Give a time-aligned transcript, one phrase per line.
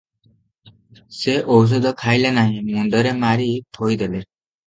[1.17, 3.45] ସେ ଔଷଧ ଖାଇଲେ ନାହିଁ, ମୁଣ୍ତରେ ମାରି
[3.79, 4.25] ଥୋଇଦେଲେ।"